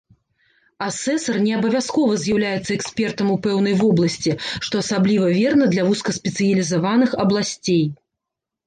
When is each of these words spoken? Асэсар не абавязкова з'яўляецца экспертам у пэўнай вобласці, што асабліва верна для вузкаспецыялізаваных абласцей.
Асэсар 0.85 1.37
не 1.47 1.51
абавязкова 1.57 2.13
з'яўляецца 2.23 2.71
экспертам 2.79 3.27
у 3.35 3.37
пэўнай 3.45 3.75
вобласці, 3.85 4.31
што 4.65 4.73
асабліва 4.87 5.25
верна 5.39 5.65
для 5.77 5.83
вузкаспецыялізаваных 5.91 7.09
абласцей. 7.29 7.85